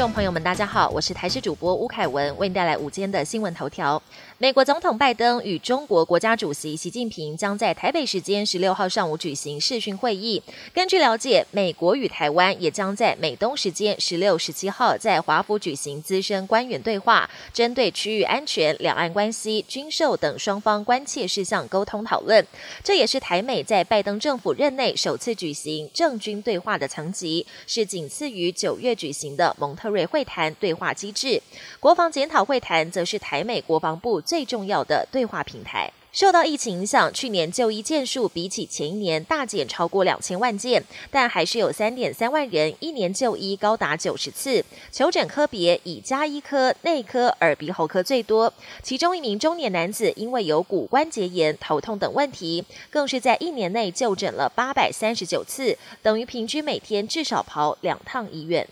[0.00, 4.02] 众朋友们，大家好，我是台视主播吴凯文，为您带来午间的新闻头条。
[4.38, 10.42] 美国总统拜登与中国国家主席习近平将在台北时间十六号上午举行视讯会议。
[10.72, 22.42] 根据了解，美国与台湾也将在美东时间十六、十七号在华府举行资深官员对话，针对区域安全、两岸关系、军售等双方关切事项沟通讨论。
[22.82, 31.42] 这也是台美在拜登政府任内首次举行政军对话的层级，是仅次于九月举行的蒙特瑞会谈对话机制。
[31.78, 34.20] 国防检讨会谈则是台美国防部。
[34.20, 35.92] 最重要的对话平台。
[36.12, 44.64] 受到疫情影响，去年就医件数比起前一年大减超过两千万件，但还是有三点三万人一年就医高达九十次。
[44.90, 48.52] 求诊科别以加医科、内科、耳鼻喉科最多。
[48.82, 58.66] 其中一名中年男子因为有骨关节炎、头痛等问题，更是在一年内就诊了八百三十九次，等于平均每天至少跑两趟医院。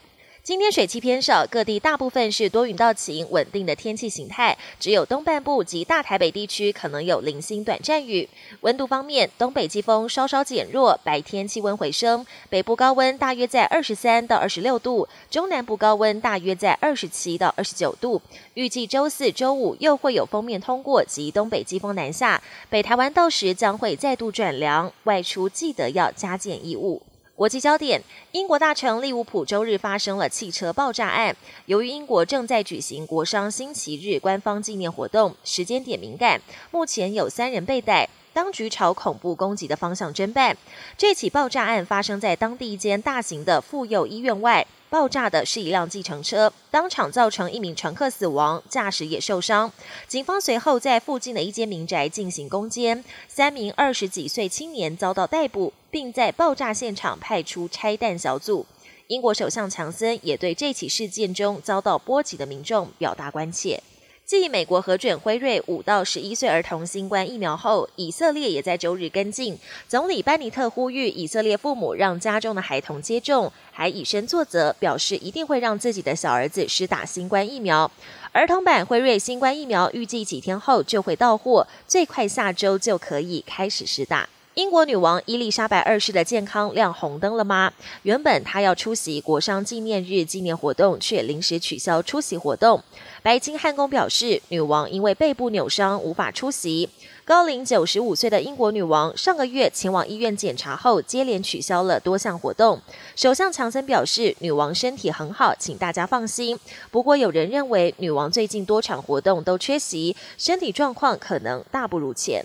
[0.48, 4.56] 今天水汽偏少，各地大部分是多云到晴，稳定的天气形态。
[4.80, 8.26] 只有东半部及大台北地区可能有零星短暂雨。
[8.62, 18.22] 温度方面，东北季风稍稍减弱，白天气温回升，北部高温大约在二十三到二十六度，中南部高温大约在二十七到二十九度。
[18.54, 27.02] 预计周四周五又会有封面通过及东北季风南下，北台湾到时将会再度转凉，外出记得要加减衣物。
[27.38, 31.36] 国际焦点：英国大城利物浦周日发生了汽车爆炸案。
[31.66, 36.40] 由于英国正在举行国商星期日官方纪念活动，时间点敏感，
[36.72, 40.56] 目前有三人被逮，当局朝恐怖攻击的方向侦办。
[40.96, 44.64] 这起爆炸案发生在当地一间大型的妇幼医院外。
[44.88, 49.72] 爆炸的是一辆计程车，当场造成一名乘客死亡，驾驶也受伤。
[50.06, 58.64] 警方随后在附近的一间民宅进行攻坚，三名二十几岁青年遭到逮捕，并在爆炸现场派出拆弹小组。
[59.08, 63.82] 英国首相强森也对这起事件中遭到波及的民众表达关切。
[64.28, 69.58] 继美国核准辉瑞五到十一岁儿童新冠疫苗后，以色列也在周日跟进。
[69.88, 77.90] 总理班尼特呼吁以色列父母让家中的孩童接种，还以身作则，表示一定会让自己的小儿子施打新冠疫苗。
[78.32, 84.28] 儿童版辉瑞新冠疫苗预计几天后就会到货，最快下周就可以开始施打。
[84.58, 87.72] 英国女王伊丽莎白二世的健康亮红灯了吗？
[88.02, 92.82] 原本她要出席国殇纪念日纪念活动，却临时取消出席活动。
[93.22, 96.90] 白金汉宫表示，女王因为背部扭伤无法出席。
[97.24, 102.80] 高龄九十五岁的英国女王上个月前往医院检查后，接连取消了多项活动。
[103.14, 106.58] 首相强森表示，女王身体很好，请大家放心。
[106.90, 112.44] 不过，有人认为女王最近多场活动都缺席，身体状况可能大不如前。